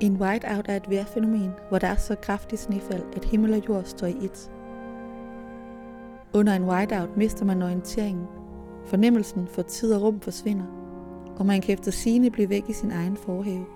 [0.00, 3.84] En whiteout er et vejrfænomen, hvor der er så kraftigt snefald, at himmel og jord
[3.84, 4.50] står i et.
[6.32, 8.26] Under en whiteout mister man orienteringen.
[8.86, 10.64] Fornemmelsen for tid og rum forsvinder,
[11.36, 13.66] og man kan efter sigende blive væk i sin egen forhave.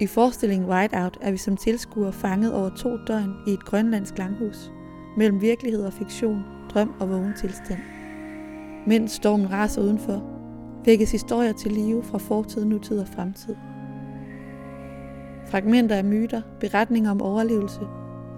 [0.00, 4.72] I forestillingen Whiteout er vi som tilskuere fanget over to døgn i et grønlandsk langhus,
[5.16, 7.80] mellem virkelighed og fiktion, drøm og vågen tilstand.
[8.86, 10.22] Mens stormen raser udenfor,
[10.84, 13.56] vækkes historier til live fra fortid, nutid og fremtid.
[15.50, 17.80] Fragmenter af myter, beretninger om overlevelse,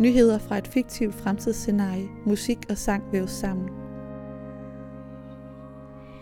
[0.01, 3.69] nyheder fra et fiktivt fremtidsscenarie, musik og sang væves sammen.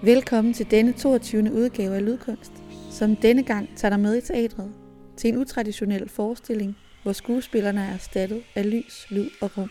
[0.02, 1.52] Velkommen til denne 22.
[1.52, 2.52] udgave af Lydkunst,
[2.90, 4.70] som denne gang tager dig med i teatret
[5.16, 9.70] til en utraditionel forestilling, hvor skuespillerne er erstattet af lys, lyd og rum.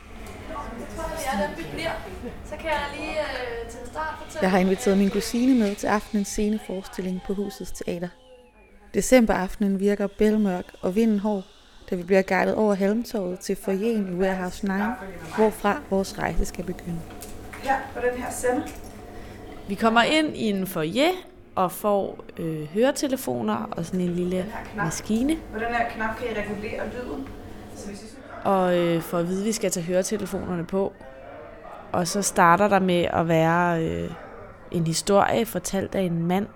[2.46, 3.14] Så kan jeg lige
[3.70, 4.42] til start fortælle...
[4.42, 8.10] Jeg har inviteret min kusine med til aftenens sceneforestilling på Husets Teater.
[8.94, 11.44] Decemberaftenen virker bælmørk og vinden hård,
[11.90, 14.74] da vi bliver guidet over Halmtorvet til forjen i Warehouse 9,
[15.38, 17.00] hvorfra vores rejse skal begynde.
[17.64, 18.64] Her på den her sende.
[19.68, 21.12] Vi kommer ind i en foyer
[21.56, 24.46] og får øh, høretelefoner og sådan en lille
[24.76, 25.36] maskine.
[25.54, 27.28] På den her knap kan I regulere lyden.
[27.76, 30.94] Så hvis I og øh, for at vide, at vi skal tage høretelefonerne på.
[31.92, 34.12] Og så starter der med at være øh,
[34.72, 36.48] en historie fortalt af en mand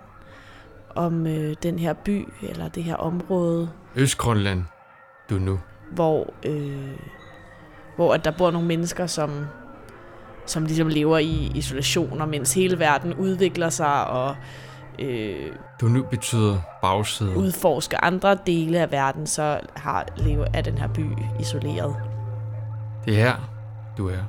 [0.95, 3.69] om øh, den her by eller det her område.
[3.95, 4.63] Østgrønland,
[5.29, 5.59] du nu.
[5.91, 6.97] Hvor, øh,
[7.95, 9.45] hvor at der bor nogle mennesker, som,
[10.45, 14.35] som ligesom lever i isolationer, mens hele verden udvikler sig og
[14.99, 17.37] øh, du nu betyder bagside.
[17.37, 21.05] udforske andre dele af verden, så har lever af den her by
[21.39, 21.95] isoleret.
[23.05, 23.35] Det er her,
[23.97, 24.23] du er.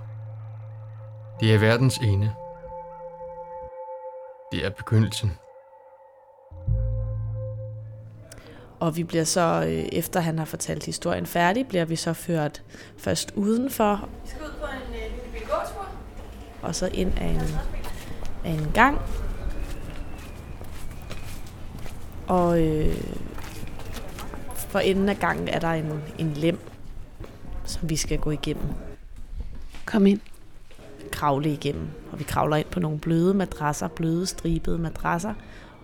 [1.41, 2.33] Det er verdens ene.
[4.53, 5.33] Det er begyndelsen.
[8.85, 12.63] Og vi bliver så, øh, efter han har fortalt historien færdig, bliver vi så ført
[12.97, 14.09] først udenfor.
[14.25, 15.89] Vi skal ud på en øh, lille gåtur.
[16.63, 17.41] Og så ind af en,
[18.45, 18.99] af en gang,
[22.27, 22.97] og øh,
[24.57, 26.59] for enden af gangen er der en, en lem,
[27.65, 28.67] som vi skal gå igennem.
[29.85, 30.21] Kom ind.
[31.13, 31.89] Kravle igennem.
[32.13, 35.35] Og vi kravler ind på nogle bløde madrasser, bløde stribede madrasser,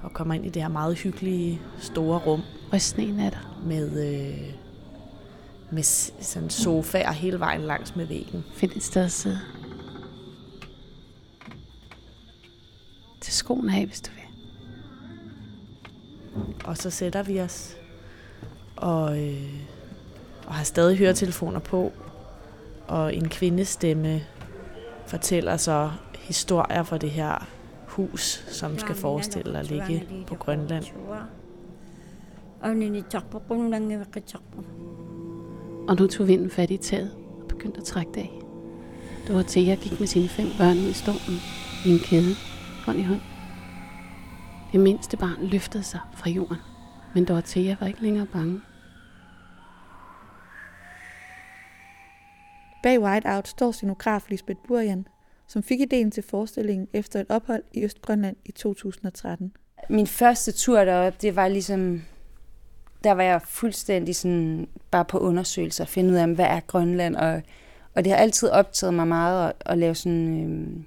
[0.02, 2.42] og kommer ind i det her meget hyggelige store rum.
[2.78, 3.60] Sneen er der?
[3.66, 4.54] Med, øh,
[5.70, 5.82] med
[6.22, 8.44] sådan sofaer hele vejen langs med væggen.
[8.54, 9.38] Find et sted at sidde.
[13.20, 14.20] Til skoen af, hvis du vil.
[16.64, 17.76] Og så sætter vi os
[18.76, 19.52] og, øh,
[20.46, 21.92] og har stadig høretelefoner på.
[22.88, 24.22] Og en kvindestemme
[25.06, 27.46] fortæller så historier fra det her
[27.86, 30.84] hus, som skal forestille at ligge på Grønland.
[35.88, 37.10] Og nu tog vinden fat i taget
[37.40, 38.40] og begyndte at trække det af.
[39.28, 41.40] Dorothea gik med sine fem børn i stormen
[41.86, 42.34] i en kæde,
[42.86, 43.20] hånd i hånd.
[44.72, 46.56] Det mindste barn løftede sig fra jorden,
[47.14, 48.60] men Dorothea var ikke længere bange.
[52.82, 55.06] Bag Whiteout står scenograf Lisbeth Burjan,
[55.46, 59.52] som fik ideen til forestillingen efter et ophold i Østgrønland i 2013.
[59.90, 62.02] Min første tur derop, det var ligesom,
[63.04, 67.16] der var jeg fuldstændig sådan, bare på undersøgelser, at finde ud af, hvad er Grønland,
[67.16, 67.42] og,
[67.94, 70.84] og det har altid optaget mig meget at, at lave sådan øhm,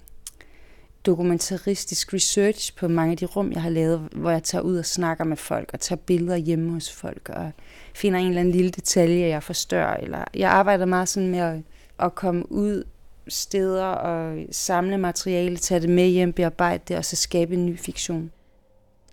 [1.05, 4.85] dokumentaristisk research på mange af de rum, jeg har lavet, hvor jeg tager ud og
[4.85, 7.51] snakker med folk, og tager billeder hjemme hos folk, og
[7.95, 9.95] finder en eller anden lille detalje, jeg forstørrer.
[9.97, 11.59] Eller jeg arbejder meget sådan med at,
[11.99, 12.83] at komme ud
[13.27, 17.79] steder og samle materiale, tage det med hjem, bearbejde det, og så skabe en ny
[17.79, 18.31] fiktion.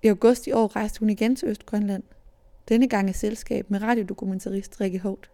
[0.03, 2.03] I august i år rejste hun igen til Østgrønland.
[2.71, 5.31] Denne gang i selskab med radiodokumentarist Rikke Holt.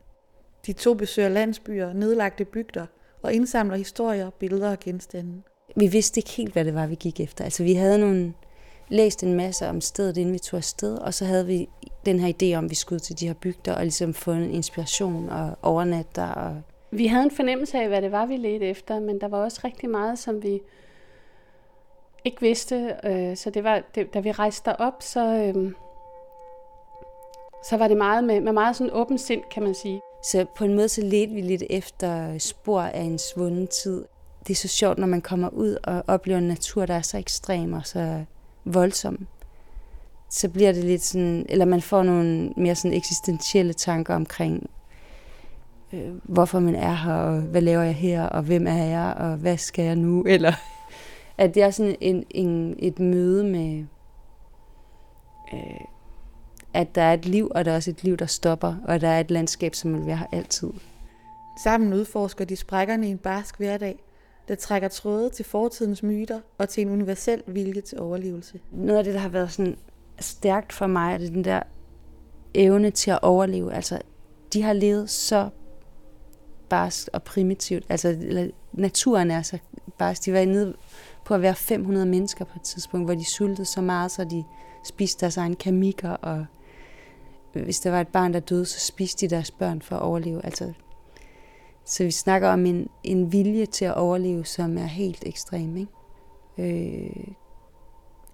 [0.66, 2.86] De to besøger landsbyer, nedlagte bygder
[3.22, 5.42] og indsamler historier, billeder og genstande
[5.76, 7.44] vi vidste ikke helt, hvad det var, vi gik efter.
[7.44, 8.32] Altså, vi havde nogle,
[8.88, 11.68] læst en masse om stedet, inden vi tog afsted, og så havde vi
[12.06, 14.50] den her idé om, at vi skulle til de her bygder og ligesom få en
[14.50, 16.28] inspiration og overnatte der.
[16.28, 16.62] Og...
[16.90, 19.60] Vi havde en fornemmelse af, hvad det var, vi ledte efter, men der var også
[19.64, 20.60] rigtig meget, som vi
[22.24, 22.94] ikke vidste.
[23.04, 25.72] Øh, så det var, det, da vi rejste op, så, øh,
[27.64, 30.00] så var det meget med, med meget sådan åben sind, kan man sige.
[30.24, 34.04] Så på en måde så ledte vi lidt efter spor af en svunden tid
[34.46, 37.18] det er så sjovt, når man kommer ud og oplever en natur, der er så
[37.18, 38.24] ekstrem og så
[38.64, 39.26] voldsom.
[40.30, 44.70] Så bliver det lidt sådan, eller man får nogle mere sådan eksistentielle tanker omkring,
[45.92, 49.36] øh, hvorfor man er her, og hvad laver jeg her, og hvem er jeg, og
[49.36, 50.52] hvad skal jeg nu, eller
[51.38, 53.84] at det er sådan en, en, et møde med,
[55.52, 55.80] øh,
[56.76, 59.08] at der er et liv, og der er også et liv, der stopper, og der
[59.08, 60.70] er et landskab, som vil være her altid.
[61.62, 64.04] Sammen udforsker de sprækkerne i en barsk hverdag,
[64.48, 68.60] der trækker tråde til fortidens myter og til en universel vilje til overlevelse.
[68.72, 69.76] Noget af det, der har været sådan
[70.20, 71.62] stærkt for mig, er den der
[72.54, 73.74] evne til at overleve.
[73.74, 73.98] Altså,
[74.52, 75.48] de har levet så
[76.68, 77.84] barsk og primitivt.
[77.88, 79.58] Altså, naturen er så
[79.98, 80.24] barsk.
[80.24, 80.74] De var nede
[81.24, 84.44] på at være 500 mennesker på et tidspunkt, hvor de sultede så meget, så de
[84.84, 86.46] spiste deres egen kamikker, og
[87.64, 90.44] hvis der var et barn, der døde, så spiste de deres børn for at overleve.
[90.44, 90.72] Altså,
[91.84, 95.76] så vi snakker om en, en vilje til at overleve, som er helt ekstrem.
[95.76, 95.90] Ikke?
[96.58, 97.26] Øh,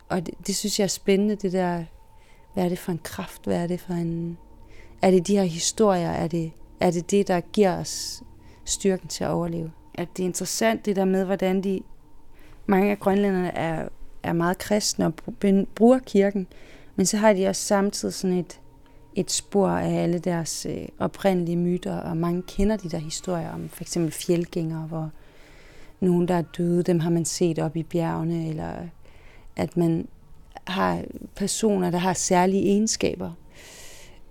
[0.08, 1.84] og det, det synes jeg er spændende, det der,
[2.54, 4.38] hvad er det for en kraft, hvad er det for en...
[5.02, 6.52] Er det de her historier, er det
[6.82, 8.22] er det, det der giver os
[8.64, 9.72] styrken til at overleve?
[9.94, 11.80] At det er interessant, det der med, hvordan de...
[12.66, 13.88] Mange af grønlænderne er,
[14.22, 15.14] er meget kristne og
[15.74, 16.46] bruger kirken,
[16.96, 18.60] men så har de også samtidig sådan et,
[19.14, 23.68] et spor af alle deres øh, oprindelige myter, og mange kender de der historier om
[23.68, 25.10] for eksempel fjeldgængere, hvor
[26.00, 28.72] nogen, der er døde, dem har man set op i bjergene, eller
[29.56, 30.08] at man
[30.64, 31.04] har
[31.36, 33.30] personer, der har særlige egenskaber.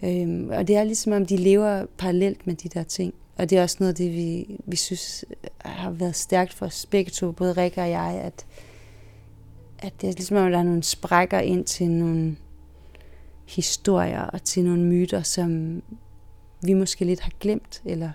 [0.03, 3.13] Øhm, og det er ligesom om, de lever parallelt med de der ting.
[3.37, 6.65] Og det er også noget af det, vi, vi synes øh, har været stærkt for
[6.65, 8.45] os begge to, både Rikke og jeg, at,
[9.79, 12.35] at det er ligesom om, der er nogle sprækker ind til nogle
[13.47, 15.81] historier og til nogle myter, som
[16.65, 18.11] vi måske lidt har glemt, eller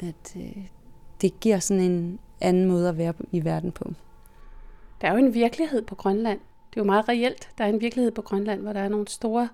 [0.00, 0.66] at øh,
[1.20, 3.92] det giver sådan en anden måde at være i verden på.
[5.00, 6.38] Der er jo en virkelighed på Grønland.
[6.70, 7.48] Det er jo meget reelt.
[7.58, 9.48] Der er en virkelighed på Grønland, hvor der er nogle store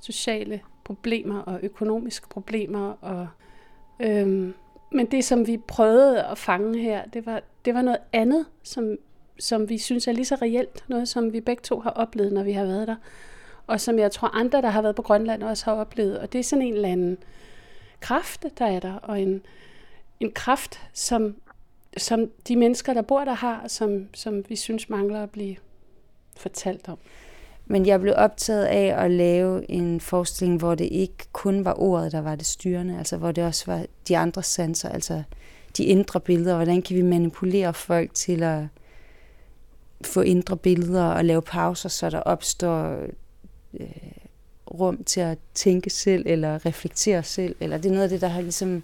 [0.00, 2.90] sociale problemer og økonomiske problemer.
[3.00, 3.28] Og,
[4.00, 4.54] øhm,
[4.92, 8.96] men det, som vi prøvede at fange her, det var, det var noget andet, som,
[9.38, 10.84] som vi synes er lige så reelt.
[10.88, 12.96] Noget, som vi begge to har oplevet, når vi har været der
[13.66, 16.18] og som jeg tror andre, der har været på Grønland, også har oplevet.
[16.18, 17.18] Og det er sådan en eller anden
[18.00, 19.42] kraft, der er der, og en,
[20.20, 21.36] en kraft, som,
[21.96, 25.56] som de mennesker, der bor der, har, som, som vi synes mangler at blive
[26.36, 26.98] fortalt om.
[27.66, 32.12] Men jeg blev optaget af at lave en forestilling, hvor det ikke kun var ordet,
[32.12, 35.22] der var det styrende, altså hvor det også var de andre sanser, altså
[35.76, 36.54] de indre billeder.
[36.54, 38.62] Hvordan kan vi manipulere folk til at
[40.06, 43.06] få indre billeder og lave pauser, så der opstår
[43.80, 43.88] øh,
[44.70, 48.28] rum til at tænke selv, eller reflektere selv, eller det er noget af det, der
[48.28, 48.82] har ligesom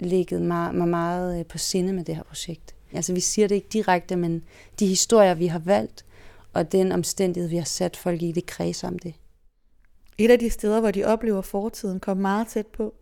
[0.00, 2.74] ligget mig, mig meget øh, på sinde med det her projekt.
[2.92, 4.44] Altså vi siger det ikke direkte, men
[4.78, 6.04] de historier, vi har valgt,
[6.52, 9.14] og den omstændighed, vi har sat folk i, det kredser om det.
[10.18, 12.94] Et af de steder, hvor de oplever fortiden, kom meget tæt på,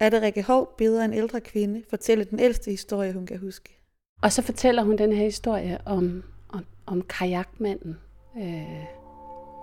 [0.00, 3.78] er det Rikke Hov beder en ældre kvinde fortælle den ældste historie, hun kan huske.
[4.22, 6.24] Og så fortæller hun den her historie om,
[6.54, 7.98] om, om kajakmanden,
[8.36, 8.84] øh,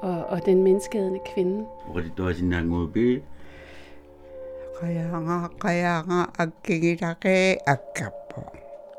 [0.02, 1.66] og, og den menneskeædende kvinde.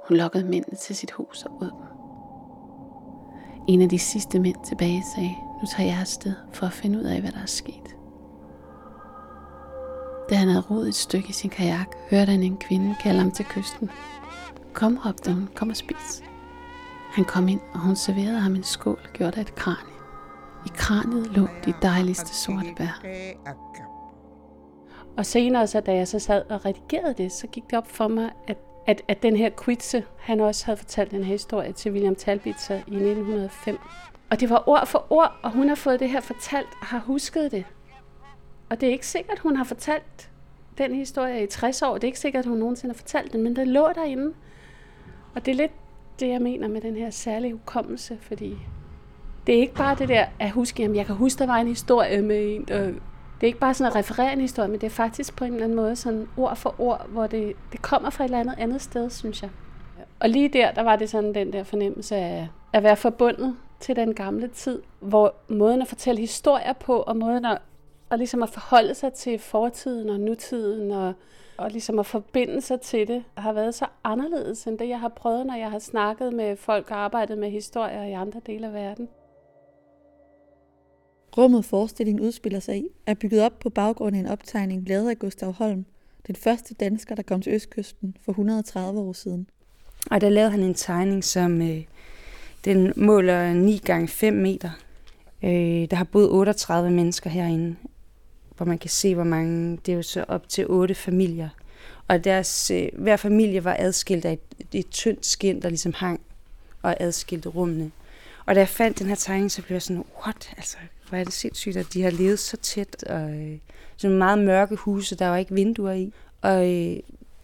[0.09, 1.87] Hun lokkede mændene til sit hus og ud dem.
[3.69, 7.05] En af de sidste mænd tilbage sagde, nu tager jeg afsted for at finde ud
[7.05, 7.97] af, hvad der er sket.
[10.31, 13.31] Da han havde rodet et stykke i sin kajak, hørte han en kvinde kalde ham
[13.31, 13.91] til kysten.
[14.73, 16.23] Kom, råbte hun, kom og spis.
[17.13, 19.93] Han kom ind, og hun serverede ham en skål gjort af et kranie.
[20.67, 23.03] I kraniet lå de dejligste sorte bær.
[25.17, 28.09] Og senere, så, da jeg så sad og redigerede det, så gik det op for
[28.09, 31.93] mig, at, at, at den her Quitze, han også havde fortalt den her historie til
[31.93, 33.79] William Talbitzer i 1905.
[34.31, 36.99] Og det var ord for ord, og hun har fået det her fortalt og har
[36.99, 37.65] husket det.
[38.71, 40.31] Og det er ikke sikkert, hun har fortalt
[40.79, 41.95] den historie i 60 år.
[41.95, 44.35] Det er ikke sikkert, hun nogensinde har fortalt den, men det lå derinde.
[45.35, 45.73] Og det er lidt
[46.23, 48.57] det, jeg mener med den her særlige hukommelse, fordi
[49.47, 51.67] det er ikke bare det der at huske, jamen jeg kan huske, der var en
[51.67, 52.79] historie med en, og
[53.43, 55.53] det er ikke bare sådan at referere en historie, men det er faktisk på en
[55.53, 58.55] eller anden måde sådan ord for ord, hvor det, det kommer fra et eller andet
[58.59, 59.51] andet sted, synes jeg.
[60.21, 63.97] Og lige der, der var det sådan den der fornemmelse af at være forbundet til
[63.97, 67.59] den gamle tid, hvor måden at fortælle historier på, og måden at,
[68.11, 71.13] og ligesom at forholde sig til fortiden og nutiden, og,
[71.57, 75.09] og ligesom at forbinde sig til det, har været så anderledes end det, jeg har
[75.09, 78.73] prøvet, når jeg har snakket med folk og arbejdet med historier i andre dele af
[78.73, 79.09] verden.
[81.39, 85.19] Rummet forestillingen udspiller sig i er bygget op på baggrund af en optegning lavet af
[85.19, 85.85] Gustav Holm,
[86.27, 89.47] den første dansker, der kom til Østkysten for 130 år siden.
[90.11, 91.85] Og der lavede han en tegning, som øh,
[92.65, 94.71] den måler 9 gange 5 meter.
[95.45, 95.51] Øh,
[95.91, 97.77] der har boet 38 mennesker herinde,
[98.57, 101.49] hvor man kan se, hvor mange, det er jo så op til otte familier.
[102.09, 106.21] Og deres, øh, hver familie var adskilt af et, et tyndt skin, der ligesom hang
[106.83, 107.91] og adskilte rummene.
[108.47, 110.51] Og da jeg fandt den her tegning, så blev jeg sådan, what?
[110.57, 110.77] Altså,
[111.09, 113.05] hvor er det sindssygt, at de har levet så tæt.
[113.05, 113.59] Og øh,
[113.97, 116.13] sådan meget mørke huse, der var ikke vinduer i.
[116.41, 116.97] Og øh,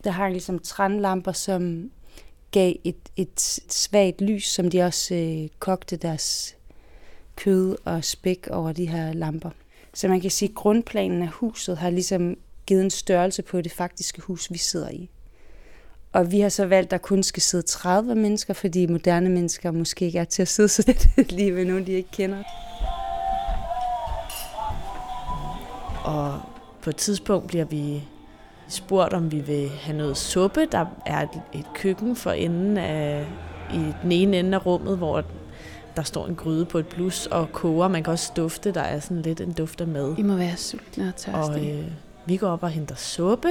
[0.05, 1.91] der hang ligesom trænlamper, som
[2.51, 6.57] gav et, et svagt lys, som de også øh, kogte deres
[7.37, 9.51] kød og spæk over de her lamper.
[9.99, 12.37] Så man kan sige, at grundplanen af huset har ligesom
[12.67, 15.11] givet en størrelse på det faktiske hus, vi sidder i.
[16.13, 19.71] Og vi har så valgt, at der kun skal sidde 30 mennesker, fordi moderne mennesker
[19.71, 22.43] måske ikke er til at sidde så lidt lige ved nogen, de ikke kender.
[26.05, 26.41] Og
[26.83, 28.05] på et tidspunkt bliver vi
[28.69, 30.67] spurgt, om vi vil have noget suppe.
[30.73, 33.27] Der er et, et køkken for enden af,
[33.75, 35.25] i den ene ende af rummet, hvor
[35.99, 37.89] der står en gryde på et blus og koger.
[37.89, 40.15] Man kan også dufte, der er sådan lidt en duft af mad.
[40.19, 41.75] I må være sultne og tørstige.
[41.75, 41.93] Og øh,
[42.27, 43.49] vi går op og henter suppe,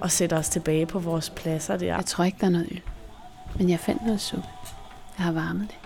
[0.00, 1.86] og sætter os tilbage på vores pladser der.
[1.86, 2.80] Jeg tror ikke, der er noget øl.
[3.58, 4.48] Men jeg fandt noget suppe.
[5.18, 5.78] Jeg har varmet det.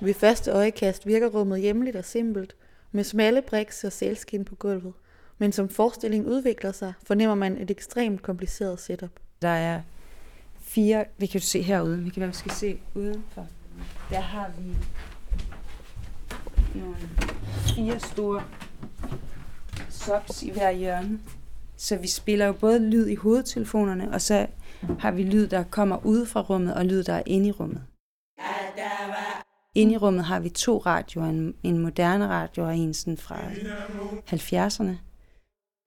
[0.00, 2.56] Ved første øjekast virker rummet hjemligt og simpelt,
[2.92, 4.92] med smalle briks og sælskin på gulvet.
[5.38, 9.10] Men som forestillingen udvikler sig, fornemmer man et ekstremt kompliceret setup.
[9.42, 9.80] Der er
[10.78, 13.46] fire, vi kan se herude, vi kan være, vi skal se udenfor.
[14.10, 14.76] Der har vi
[16.78, 16.96] nogle
[17.66, 18.42] fire store
[19.90, 21.20] subs i hver hjørne.
[21.76, 24.46] Så vi spiller jo både lyd i hovedtelefonerne, og så
[24.98, 27.82] har vi lyd, der kommer ud fra rummet, og lyd, der er inde i rummet.
[29.74, 33.36] Inde i rummet har vi to radioer, en, en moderne radio og en sådan fra
[34.30, 34.92] 70'erne.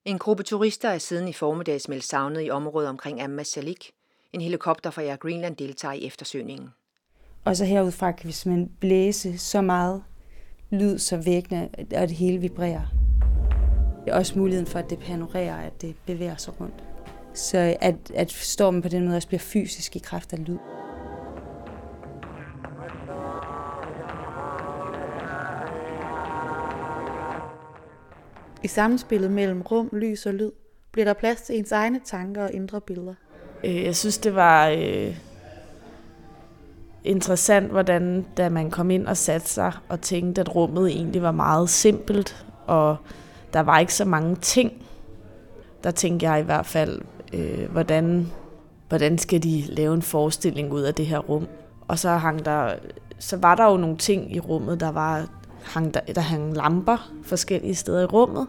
[0.06, 3.92] En gruppe turister er siden i formiddags meldt savnet i området omkring Amma Salik.
[4.34, 6.70] En helikopter fra Air Greenland deltager i eftersøgningen.
[7.46, 10.04] Og så herudfra kan vi simpelthen blæse så meget
[10.70, 12.86] lyd, så væggene og det hele vibrerer.
[14.06, 16.84] Det er også muligheden for, at det panorerer, at det bevæger sig rundt.
[17.34, 20.58] Så at, at stormen på den måde også bliver fysisk i kraft af lyd.
[28.64, 30.52] I samspillet mellem rum, lys og lyd
[30.92, 33.14] bliver der plads til ens egne tanker og indre billeder.
[33.64, 35.16] Øh, jeg synes, det var øh,
[37.04, 41.32] interessant, hvordan da man kom ind og satte sig og tænkte, at rummet egentlig var
[41.32, 42.98] meget simpelt, og
[43.54, 44.72] der var ikke så mange ting.
[45.84, 47.02] Der tænkte jeg i hvert fald,
[47.34, 48.32] øh, hvordan,
[48.90, 51.48] hvordan skal de lave en forestilling ud af det her rum?
[51.88, 52.74] Og så hang der,
[53.20, 55.28] så var der jo nogle ting i rummet, der var
[55.64, 58.48] hang der, der hang lamper forskellige steder i rummet,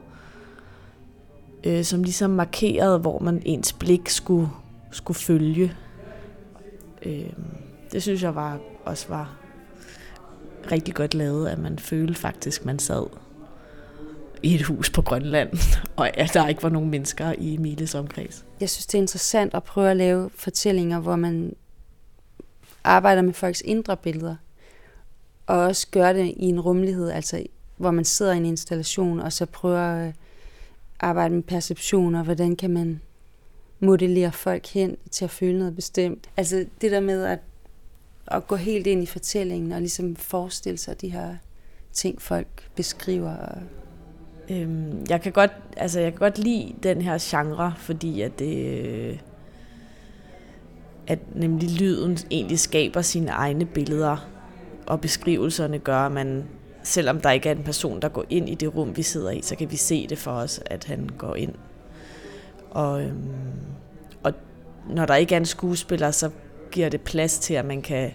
[1.64, 4.48] øh, som ligesom markerede, hvor man ens blik skulle,
[4.92, 5.76] skulle følge.
[7.02, 7.32] Øh,
[7.92, 9.36] det synes jeg var, også var
[10.70, 13.06] rigtig godt lavet, at man følte faktisk, man sad
[14.42, 15.50] i et hus på Grønland,
[15.96, 18.44] og at der ikke var nogen mennesker i Miles omkreds.
[18.60, 21.54] Jeg synes, det er interessant at prøve at lave fortællinger, hvor man
[22.84, 24.36] arbejder med folks indre billeder,
[25.46, 27.46] og også gøre det i en rummelighed, altså
[27.76, 30.14] hvor man sidder i en installation, og så prøver at
[31.00, 33.00] arbejde med perception, og hvordan kan man
[33.82, 36.30] modellere folk hen til at føle noget bestemt.
[36.36, 37.38] Altså det der med at,
[38.26, 41.36] at gå helt ind i fortællingen, og ligesom forestille sig de her
[41.92, 43.36] ting, folk beskriver.
[44.50, 49.20] Øhm, jeg kan godt, altså jeg kan godt lide den her genre, fordi at det,
[51.06, 54.28] at nemlig lyden egentlig skaber sine egne billeder
[54.86, 56.44] og beskrivelserne gør, at man,
[56.82, 59.42] selvom der ikke er en person, der går ind i det rum, vi sidder i,
[59.42, 61.54] så kan vi se det for os, at han går ind.
[62.74, 63.34] Og, øhm,
[64.22, 64.32] og
[64.88, 66.30] når der ikke er en skuespiller, så
[66.70, 68.10] giver det plads til, at man kan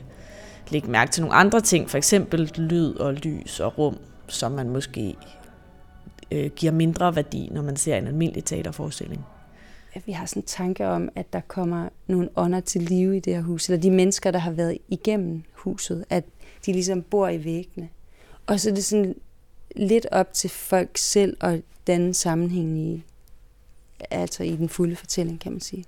[0.70, 3.98] lægge mærke til nogle andre ting, for eksempel lyd og lys og rum,
[4.28, 5.16] som man måske
[6.32, 9.26] øh, giver mindre værdi, når man ser en almindelig teaterforestilling.
[10.06, 13.36] Vi har sådan en tanke om, at der kommer nogle ånder til live i det
[13.36, 16.24] her hus, eller de mennesker, der har været igennem huset, at
[16.66, 17.90] de ligesom bor i væggene.
[18.48, 19.16] Og så er det sådan
[19.76, 23.04] lidt op til folk selv at danne sammenhæng i,
[24.12, 25.86] altså i den fulde fortælling, kan man sige.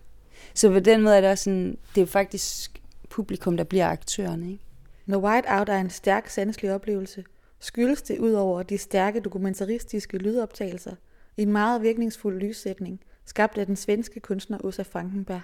[0.54, 4.52] Så på den måde er det også sådan, det er faktisk publikum, der bliver aktørerne.
[4.52, 4.64] Ikke?
[5.06, 7.24] Når Whiteout er en stærk sanselig oplevelse,
[7.60, 10.96] skyldes det ud over de stærke dokumentaristiske lydoptagelser
[11.38, 15.42] en meget virkningsfuld lyssætning, skabt af den svenske kunstner Åsa Frankenberg.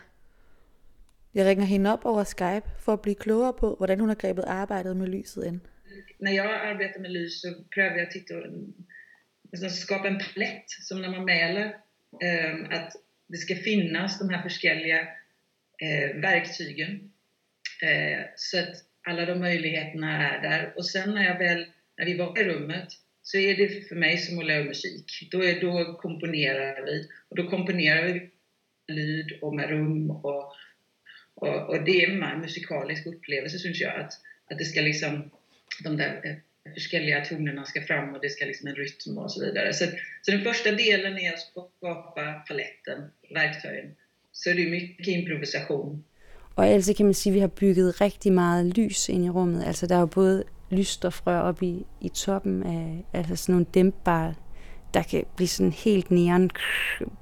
[1.34, 4.44] Jeg ringer hende op over Skype for at blive klogere på, hvordan hun har grebet
[4.48, 5.62] arbejdet med lyset an.
[6.20, 8.34] När jag arbetar med lys så prövar jag att titta
[9.66, 11.72] och skapa en palett som när man mäler eh,
[12.22, 12.94] Ehm, att
[13.28, 15.00] det ska finnas de här förskälliga
[15.82, 17.12] eh, verktygen.
[17.82, 18.76] Eh, så att
[19.08, 20.74] alla de möjligheterna är där.
[20.76, 21.66] Och sen när jag väl,
[21.98, 22.88] när vi var i rummet
[23.22, 25.28] så är det för mig som att lära musik.
[25.32, 27.10] Då, är, då komponerar vi.
[27.30, 28.30] Och då komponerar vi
[28.88, 30.56] lyd och med rum och
[31.36, 34.14] Och, och det är en musikalisk upplevelse syns jag att,
[34.52, 35.32] att det ska liksom
[35.84, 39.32] de där eh, eh, forskelliga tonerna ska fram och det ska liksom en rytm och
[39.32, 39.74] så vidare.
[39.74, 39.86] Så,
[40.22, 43.96] så den första delen är att skapa paletten, verktygen.
[44.32, 46.04] Så det är mycket improvisation.
[46.56, 49.64] Og altså kan man sige, at vi har bygget rigtig meget lys ind i rummet.
[49.68, 54.34] Altså der er jo både lysstofrør op i, i toppen af altså sådan nogle dæmpbare,
[54.94, 56.50] der kan blive sådan helt neon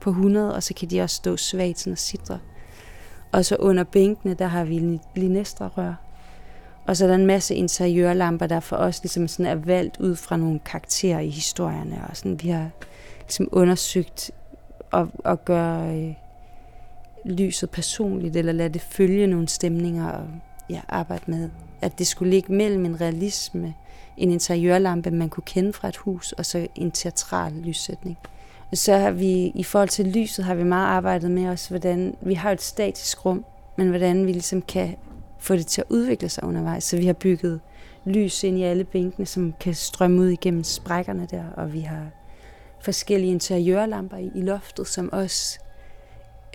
[0.02, 2.40] på 100, og så kan de også stå svagt sådan og sidre.
[3.32, 6.03] Og så under bænkene, der har vi linestra-rør.
[6.88, 10.16] Og så er der en masse interiørlamper, der for os ligesom sådan er valgt ud
[10.16, 12.02] fra nogle karakterer i historierne.
[12.10, 12.70] Og sådan, vi har
[13.22, 14.32] ligesom undersøgt
[14.94, 16.14] at, at gøre øh,
[17.26, 20.28] lyset personligt, eller lade det følge nogle stemninger og
[20.70, 21.50] ja, arbejde med.
[21.82, 23.74] At det skulle ligge mellem en realisme,
[24.18, 28.18] en interiørlampe, man kunne kende fra et hus, og så en teatral lyssætning.
[28.72, 32.16] Og så har vi, i forhold til lyset, har vi meget arbejdet med os, hvordan
[32.22, 34.96] vi har et statisk rum, men hvordan vi ligesom kan
[35.44, 36.84] få det til at udvikle sig undervejs.
[36.84, 37.62] Så vi har bygget
[38.06, 42.08] lys ind i alle bænkene, som kan strømme ud igennem sprækkerne der, og vi har
[42.82, 45.60] forskellige interiørlamper i, i loftet, som også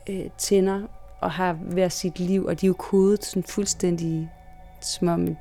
[0.09, 0.83] øh, tænder
[1.21, 4.31] og har hver sit liv, og de er jo kodet sådan fuldstændig
[4.81, 5.37] som om,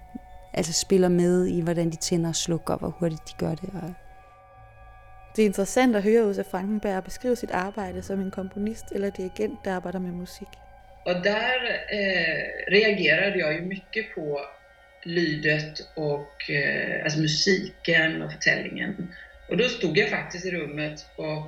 [0.54, 3.70] altså spiller med i, hvordan de tænder og slukker, og hvor hurtigt de gør det.
[3.74, 3.94] Og
[5.36, 9.66] det er interessant at høre Åsa Frankenberg beskrive sit arbejde som en komponist eller dirigent,
[9.66, 10.48] der arbejder med musik.
[11.08, 11.60] Och där
[11.92, 14.40] eh, reagerade jag ju mycket på
[15.04, 19.14] lydet och eh, alltså musiken och förtällningen.
[19.50, 21.48] Och då stod jag faktiskt i rummet och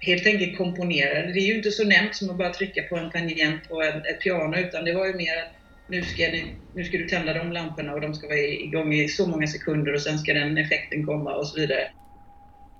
[0.00, 1.32] helt enkelt komponerade.
[1.32, 4.06] Det är ju inte så nämnt som att bara trycka på en tangent på ett,
[4.06, 5.52] ett piano utan det var ju mer att
[5.88, 9.08] nu ska, ni, nu ska du tända de lamporna och de ska vara igång i
[9.08, 11.90] så många sekunder och sen ska den effekten komma och så vidare.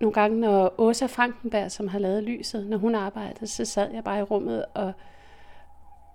[0.01, 4.05] Nogle gange, når Åsa Frankenberg, som har lavet lyset, når hun arbejdede, så sad jeg
[4.05, 4.93] bare i rummet og,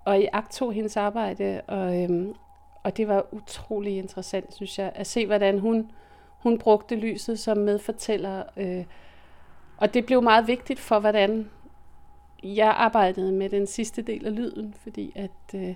[0.04, 2.34] og i akt tog hendes arbejde, og, øhm,
[2.82, 5.90] og det var utrolig interessant, synes jeg, at se, hvordan hun,
[6.38, 8.84] hun brugte lyset som medfortæller, øh,
[9.76, 11.50] og det blev meget vigtigt for, hvordan
[12.42, 15.74] jeg arbejdede med den sidste del af lyden, fordi at øh,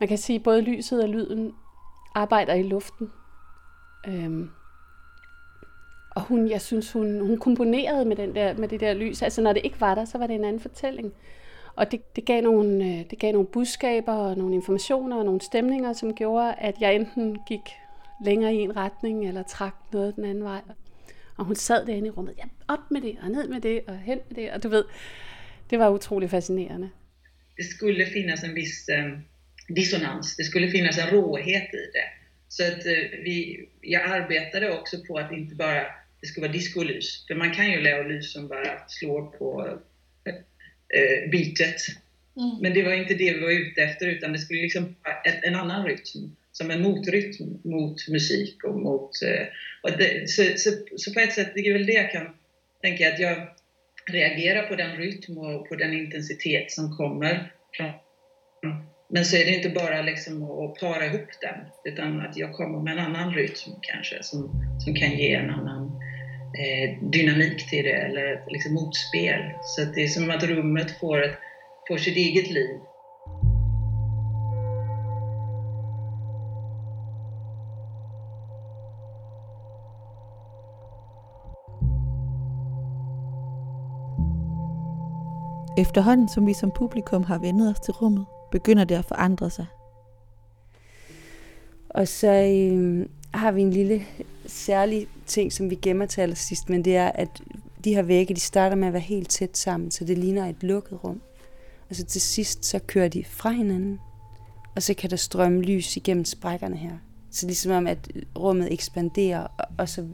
[0.00, 1.54] man kan sige, at både lyset og lyden
[2.14, 3.12] arbejder i luften.
[4.08, 4.50] Øhm,
[6.10, 9.22] og hun, jeg synes, hun, hun komponerede med, den der, med det der lys.
[9.22, 11.12] Altså når det ikke var der, så var det en anden fortælling.
[11.78, 15.40] Og det, det, gav nogle, øh, det gav nogle budskaber og nogle informationer og nogle
[15.40, 17.66] stemninger, som gjorde, at jeg enten gik
[18.24, 20.60] længere i en retning eller trak noget den anden vej.
[21.36, 23.98] Og hun sad derinde i rummet, ja, op med det, og ned med det, og
[23.98, 24.84] hen med det, og du ved,
[25.70, 26.90] det var utrolig fascinerende.
[27.56, 29.04] Det skulle finnas en vis øh,
[29.76, 32.08] dissonans, det skulle finnas en råhet i det.
[32.48, 33.56] Så at, øh, vi,
[33.88, 35.84] jeg arbetade också på att inte bara
[36.20, 37.24] det skulle vara diskolys.
[37.28, 39.78] För man kan ju lära lys som bara slår på øh,
[40.96, 41.80] uh, beatet.
[42.36, 42.62] Mm.
[42.62, 45.54] Men det var inte det vi var ute efter utan det skulle liksom vara en
[45.54, 49.22] annan rytm som en motrytm mot musik och mot...
[49.22, 49.46] Eh,
[49.82, 52.26] och det, så, så, så, på ett sätt, det är väl det jag kan
[52.82, 53.48] tänka att jag
[54.06, 57.92] reagerar på den rytm och på den intensitet som kommer från
[59.10, 62.78] men så är det inte bara liksom att para ihop den, utan att jag kommer
[62.78, 64.50] med en annan rytm kanske, som,
[64.84, 65.97] som kan ge en annan
[66.58, 69.40] eh, dynamik till det, eller liksom, motspel.
[69.62, 71.38] Så det är som att rummet får, ett,
[71.88, 72.78] får sitt eget liv
[85.78, 89.66] Efterhånden som vi som publikum har vendet os til rummet, begynder det at forandre sig.
[91.90, 94.02] Og så øh, har vi en lille
[94.46, 97.42] særlig ting, som vi gemmer til allersidst, men det er, at
[97.84, 100.62] de her vægge, de starter med at være helt tæt sammen, så det ligner et
[100.62, 101.20] lukket rum.
[101.90, 103.98] Og så til sidst, så kører de fra hinanden,
[104.76, 106.92] og så kan der strømme lys igennem sprækkerne her.
[107.30, 109.46] Så ligesom om, at rummet ekspanderer,
[109.78, 110.06] og så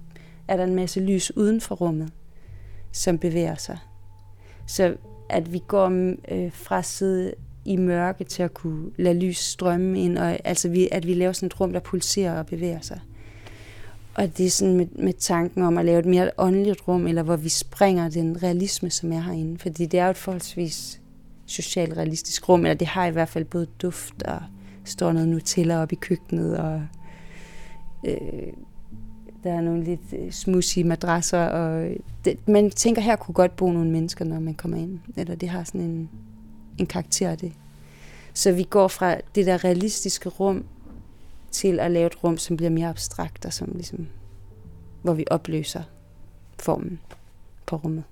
[0.48, 2.12] er der en masse lys uden for rummet,
[2.92, 3.78] som bevæger sig.
[4.66, 4.96] Så
[5.28, 10.18] at vi går øh, fra sidde i mørke til at kunne lade lys strømme ind,
[10.18, 13.00] og altså vi, at vi laver sådan et rum, der pulserer og bevæger sig.
[14.14, 17.22] Og det er sådan med, med tanken om at lave et mere åndeligt rum, eller
[17.22, 19.58] hvor vi springer den realisme, som er herinde.
[19.58, 21.00] Fordi det er jo et forholdsvis
[21.46, 24.40] socialrealistisk rum, eller det har i hvert fald både duft, og
[24.84, 26.82] står noget Nutella op i køkkenet, og
[28.06, 28.52] øh,
[29.44, 31.90] der er nogle lidt øh, madrasser, og
[32.24, 34.98] det, man tænker, her kunne godt bo nogle mennesker, når man kommer ind.
[35.16, 36.10] Eller det har sådan en,
[36.78, 37.52] en karakter af det.
[38.34, 40.64] Så vi går fra det der realistiske rum
[41.54, 44.06] til at lave et rum, som bliver mere abstrakt, og som ligesom,
[45.02, 45.82] hvor vi opløser
[46.58, 47.00] formen
[47.66, 48.04] på rummet.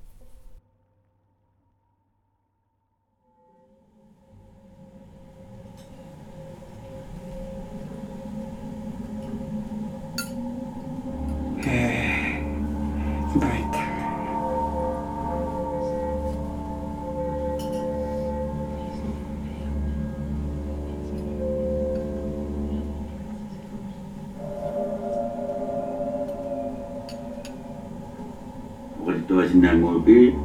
[29.72, 30.36] Sinamubi.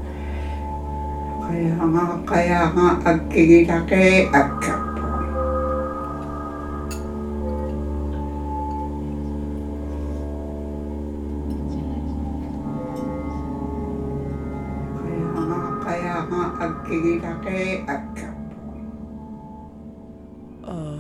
[1.47, 5.07] Kaya nga, kaya nga, agkigilaki, agkapo.
[14.95, 18.35] Kaya nga, kaya nga, agkigilaki, agkapo.
[20.63, 20.99] Og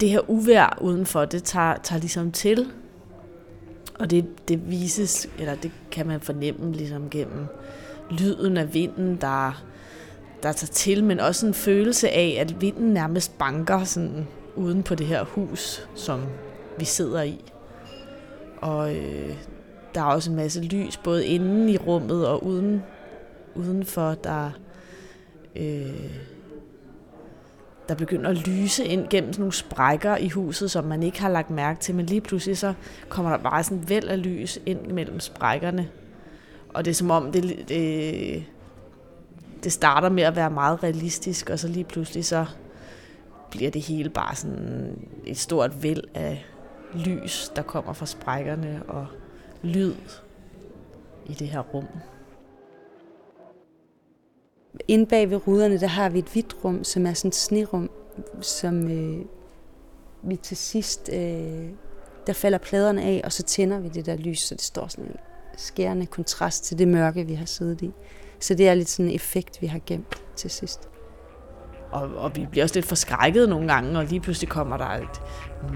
[0.00, 2.72] det her uvær udenfor, det tager, tager ligesom til.
[3.98, 7.46] Og det, det vises, eller det kan man fornemme ligesom gennem
[8.10, 9.64] lyden af vinden, der,
[10.42, 14.26] der tager til, men også en følelse af, at vinden nærmest banker sådan
[14.56, 16.20] uden på det her hus, som
[16.78, 17.44] vi sidder i.
[18.56, 19.36] Og øh,
[19.94, 22.82] der er også en masse lys, både inden i rummet og uden,
[23.54, 24.50] udenfor, der,
[25.56, 26.10] øh,
[27.88, 31.28] der begynder at lyse ind gennem sådan nogle sprækker i huset, som man ikke har
[31.28, 32.74] lagt mærke til, men lige pludselig så
[33.08, 35.88] kommer der bare sådan væld af lys ind mellem sprækkerne.
[36.74, 38.44] Og det er som om, det, det,
[39.64, 42.46] det starter med at være meget realistisk, og så lige pludselig så
[43.50, 46.44] bliver det hele bare sådan et stort væld af
[46.94, 49.06] lys, der kommer fra sprækkerne, og
[49.62, 49.94] lyd
[51.26, 51.86] i det her rum.
[54.88, 57.90] Inde bag ved ruderne, der har vi et hvidt rum, som er sådan et snerum,
[58.40, 59.24] som øh,
[60.22, 61.68] vi til sidst, øh,
[62.26, 65.04] der falder pladerne af, og så tænder vi det der lys, så det står sådan
[65.04, 65.16] en
[65.56, 67.90] skærende kontrast til det mørke, vi har siddet i.
[68.40, 70.88] Så det er lidt sådan en effekt, vi har gemt til sidst.
[71.92, 75.22] Og, og vi bliver også lidt forskrækket nogle gange, og lige pludselig kommer der et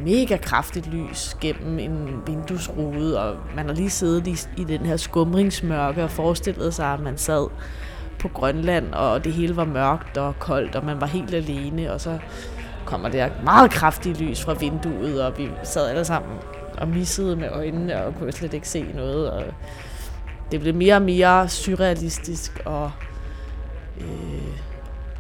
[0.04, 4.96] mega kraftigt lys gennem en vinduesrude, og man har lige siddet i, i den her
[4.96, 7.48] skumringsmørke og forestillet sig, at man sad
[8.18, 12.00] på Grønland, og det hele var mørkt og koldt, og man var helt alene, og
[12.00, 12.18] så
[12.85, 16.33] kommer der meget kraftigt lys fra vinduet, og vi sad alle sammen
[16.78, 19.44] og missede med øjnene, og kunne slet ikke se noget, og
[20.52, 22.92] det blev mere og mere surrealistisk, og,
[24.00, 24.59] øh,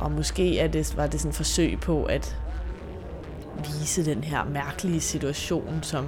[0.00, 2.36] og måske er det, var det sådan et forsøg på at
[3.64, 6.06] vise den her mærkelige situation, som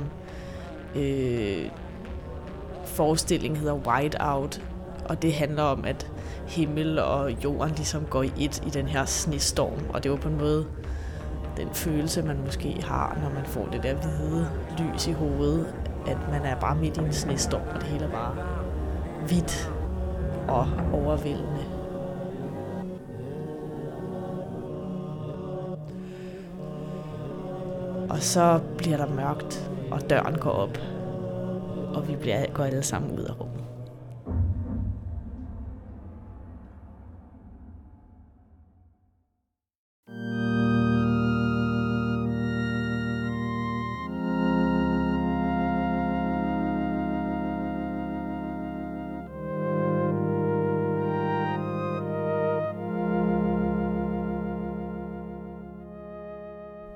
[0.95, 1.69] øh,
[2.85, 4.61] forestillingen hedder White Out,
[5.05, 6.11] og det handler om, at
[6.51, 10.29] himmel og jorden ligesom går i et i den her snestorm, og det var på
[10.29, 10.67] en måde
[11.57, 15.75] den følelse, man måske har, når man får det der hvide lys i hovedet,
[16.07, 18.35] at man er bare midt i en snestorm, og det hele er bare
[19.27, 19.73] hvidt
[20.49, 21.65] og overvældende.
[28.11, 30.79] Og så bliver der mørkt, og døren går op,
[31.95, 33.60] og vi bliver, går alle sammen ud af rummet.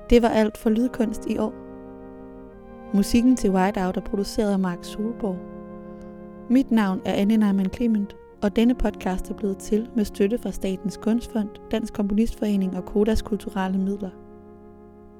[0.09, 1.53] Det var alt for Lydkunst i år.
[2.93, 5.37] Musikken til Whiteout er produceret af Mark Solborg.
[6.49, 10.51] Mit navn er Anne Neumann Clement, og denne podcast er blevet til med støtte fra
[10.51, 14.09] Statens Kunstfond, Dansk Komponistforening og Kodas Kulturelle Midler.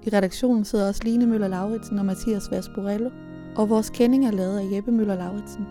[0.03, 3.09] I redaktionen sidder også Line Møller Lauritsen og Mathias Vasborello,
[3.55, 5.65] og vores kending er lavet af Jeppe Møller Lauritsen.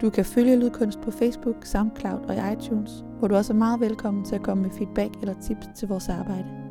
[0.00, 3.80] Du kan følge Lydkunst på Facebook, SoundCloud og i iTunes, hvor du også er meget
[3.80, 6.61] velkommen til at komme med feedback eller tips til vores arbejde.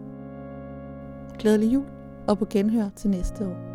[1.40, 1.86] Glædelig jul
[2.28, 3.71] og på genhør til næste år.